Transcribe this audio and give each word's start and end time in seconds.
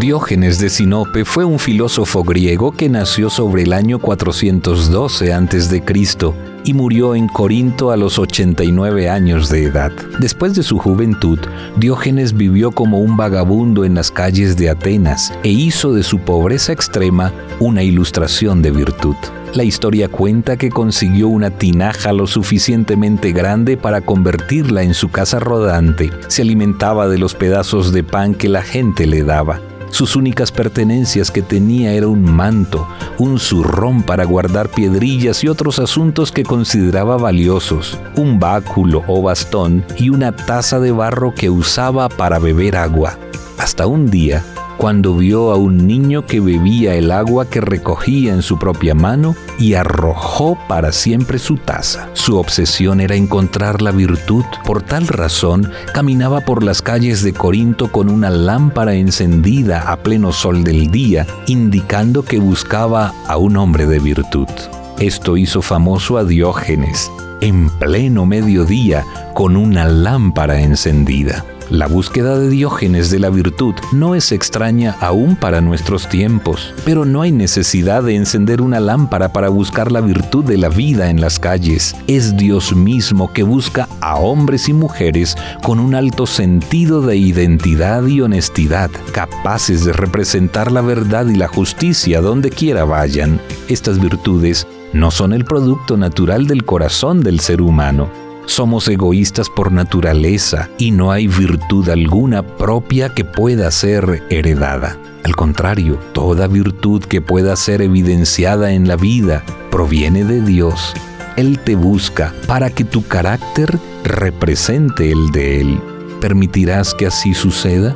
Diógenes 0.00 0.58
de 0.58 0.68
Sinope 0.68 1.24
fue 1.24 1.46
un 1.46 1.58
filósofo 1.58 2.22
griego 2.22 2.70
que 2.70 2.90
nació 2.90 3.30
sobre 3.30 3.62
el 3.62 3.72
año 3.72 3.98
412 3.98 5.32
a.C. 5.32 5.82
y 6.64 6.74
murió 6.74 7.14
en 7.14 7.28
Corinto 7.28 7.90
a 7.90 7.96
los 7.96 8.18
89 8.18 9.08
años 9.08 9.48
de 9.48 9.64
edad. 9.64 9.90
Después 10.20 10.54
de 10.54 10.62
su 10.62 10.76
juventud, 10.76 11.38
Diógenes 11.78 12.34
vivió 12.34 12.72
como 12.72 12.98
un 12.98 13.16
vagabundo 13.16 13.86
en 13.86 13.94
las 13.94 14.10
calles 14.10 14.58
de 14.58 14.68
Atenas 14.68 15.32
e 15.42 15.48
hizo 15.48 15.94
de 15.94 16.02
su 16.02 16.18
pobreza 16.18 16.72
extrema 16.72 17.32
una 17.58 17.82
ilustración 17.82 18.60
de 18.60 18.72
virtud. 18.72 19.16
La 19.54 19.64
historia 19.64 20.10
cuenta 20.10 20.58
que 20.58 20.68
consiguió 20.68 21.28
una 21.28 21.50
tinaja 21.50 22.12
lo 22.12 22.26
suficientemente 22.26 23.32
grande 23.32 23.78
para 23.78 24.02
convertirla 24.02 24.82
en 24.82 24.92
su 24.92 25.08
casa 25.10 25.38
rodante. 25.38 26.10
Se 26.28 26.42
alimentaba 26.42 27.08
de 27.08 27.16
los 27.16 27.34
pedazos 27.34 27.92
de 27.94 28.04
pan 28.04 28.34
que 28.34 28.50
la 28.50 28.60
gente 28.60 29.06
le 29.06 29.22
daba. 29.22 29.62
Sus 29.90 30.16
únicas 30.16 30.52
pertenencias 30.52 31.30
que 31.30 31.42
tenía 31.42 31.92
era 31.92 32.08
un 32.08 32.22
manto, 32.22 32.86
un 33.18 33.38
zurrón 33.38 34.02
para 34.02 34.24
guardar 34.24 34.68
piedrillas 34.68 35.42
y 35.44 35.48
otros 35.48 35.78
asuntos 35.78 36.32
que 36.32 36.42
consideraba 36.42 37.16
valiosos, 37.16 37.98
un 38.16 38.38
báculo 38.38 39.02
o 39.06 39.22
bastón 39.22 39.84
y 39.96 40.10
una 40.10 40.32
taza 40.34 40.80
de 40.80 40.92
barro 40.92 41.34
que 41.34 41.50
usaba 41.50 42.08
para 42.08 42.38
beber 42.38 42.76
agua. 42.76 43.18
Hasta 43.58 43.86
un 43.86 44.10
día, 44.10 44.44
cuando 44.76 45.14
vio 45.14 45.50
a 45.50 45.56
un 45.56 45.86
niño 45.86 46.26
que 46.26 46.40
bebía 46.40 46.94
el 46.94 47.10
agua 47.10 47.48
que 47.48 47.60
recogía 47.60 48.32
en 48.32 48.42
su 48.42 48.58
propia 48.58 48.94
mano 48.94 49.34
y 49.58 49.74
arrojó 49.74 50.58
para 50.68 50.92
siempre 50.92 51.38
su 51.38 51.56
taza. 51.56 52.08
Su 52.12 52.38
obsesión 52.38 53.00
era 53.00 53.14
encontrar 53.14 53.82
la 53.82 53.90
virtud. 53.90 54.44
Por 54.64 54.82
tal 54.82 55.06
razón, 55.06 55.70
caminaba 55.92 56.40
por 56.40 56.62
las 56.62 56.82
calles 56.82 57.22
de 57.22 57.32
Corinto 57.32 57.90
con 57.90 58.10
una 58.10 58.30
lámpara 58.30 58.94
encendida 58.94 59.90
a 59.90 59.96
pleno 59.96 60.32
sol 60.32 60.64
del 60.64 60.90
día, 60.90 61.26
indicando 61.46 62.24
que 62.24 62.38
buscaba 62.38 63.12
a 63.26 63.36
un 63.36 63.56
hombre 63.56 63.86
de 63.86 63.98
virtud. 63.98 64.48
Esto 64.98 65.36
hizo 65.36 65.62
famoso 65.62 66.16
a 66.16 66.24
Diógenes, 66.24 67.10
en 67.40 67.68
pleno 67.78 68.24
mediodía, 68.24 69.04
con 69.34 69.56
una 69.56 69.86
lámpara 69.86 70.60
encendida. 70.60 71.44
La 71.70 71.88
búsqueda 71.88 72.38
de 72.38 72.48
Diógenes 72.48 73.10
de 73.10 73.18
la 73.18 73.28
virtud 73.28 73.74
no 73.90 74.14
es 74.14 74.30
extraña 74.30 74.96
aún 75.00 75.34
para 75.34 75.60
nuestros 75.60 76.08
tiempos, 76.08 76.72
pero 76.84 77.04
no 77.04 77.22
hay 77.22 77.32
necesidad 77.32 78.04
de 78.04 78.14
encender 78.14 78.62
una 78.62 78.78
lámpara 78.78 79.32
para 79.32 79.48
buscar 79.48 79.90
la 79.90 80.00
virtud 80.00 80.44
de 80.44 80.58
la 80.58 80.68
vida 80.68 81.10
en 81.10 81.20
las 81.20 81.40
calles. 81.40 81.96
Es 82.06 82.36
Dios 82.36 82.76
mismo 82.76 83.32
que 83.32 83.42
busca 83.42 83.88
a 84.00 84.14
hombres 84.14 84.68
y 84.68 84.74
mujeres 84.74 85.36
con 85.64 85.80
un 85.80 85.96
alto 85.96 86.26
sentido 86.26 87.02
de 87.02 87.16
identidad 87.16 88.06
y 88.06 88.20
honestidad, 88.20 88.90
capaces 89.12 89.84
de 89.84 89.92
representar 89.92 90.70
la 90.70 90.82
verdad 90.82 91.26
y 91.26 91.34
la 91.34 91.48
justicia 91.48 92.20
donde 92.20 92.50
quiera 92.50 92.84
vayan. 92.84 93.40
Estas 93.68 94.00
virtudes 94.00 94.68
no 94.92 95.10
son 95.10 95.32
el 95.32 95.44
producto 95.44 95.96
natural 95.96 96.46
del 96.46 96.64
corazón 96.64 97.22
del 97.22 97.40
ser 97.40 97.60
humano, 97.60 98.08
somos 98.46 98.88
egoístas 98.88 99.50
por 99.50 99.72
naturaleza 99.72 100.70
y 100.78 100.92
no 100.92 101.12
hay 101.12 101.26
virtud 101.26 101.88
alguna 101.88 102.42
propia 102.42 103.10
que 103.10 103.24
pueda 103.24 103.70
ser 103.70 104.22
heredada. 104.30 104.98
Al 105.24 105.34
contrario, 105.34 105.98
toda 106.12 106.46
virtud 106.46 107.02
que 107.02 107.20
pueda 107.20 107.56
ser 107.56 107.82
evidenciada 107.82 108.72
en 108.72 108.86
la 108.86 108.96
vida 108.96 109.44
proviene 109.70 110.24
de 110.24 110.40
Dios. 110.40 110.94
Él 111.36 111.58
te 111.58 111.74
busca 111.74 112.32
para 112.46 112.70
que 112.70 112.84
tu 112.84 113.06
carácter 113.06 113.78
represente 114.04 115.10
el 115.10 115.32
de 115.32 115.60
Él. 115.60 115.80
¿Permitirás 116.20 116.94
que 116.94 117.06
así 117.06 117.34
suceda? 117.34 117.94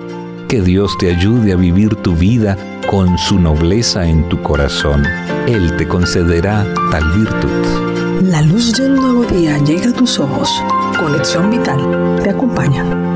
Que 0.49 0.61
Dios 0.61 0.99
te 0.99 1.09
ayude 1.09 1.53
a 1.53 1.57
vivir 1.57 1.95
tu 1.95 2.15
vida 2.17 2.59
con 2.91 3.17
su 3.17 3.39
nobleza 3.39 4.07
en 4.07 4.29
tu 4.29 4.43
corazón. 4.43 5.05
Él 5.47 5.77
te 5.77 5.87
concederá 5.87 6.67
tal 6.91 7.13
virtud. 7.13 7.90
La 8.21 8.43
luz 8.43 8.75
de 8.75 8.85
un 8.85 8.97
nuevo 8.97 9.25
día 9.25 9.57
llega 9.65 9.89
a 9.89 9.95
tus 9.95 10.19
ojos. 10.19 10.63
Conexión 10.99 11.51
Vital 11.51 12.21
te 12.23 12.29
acompaña. 12.29 13.10